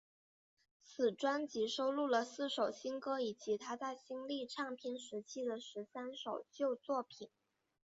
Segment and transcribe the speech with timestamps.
[0.81, 7.29] 此专辑收录了四首新歌以及她在新力唱片时期的十三首旧作品。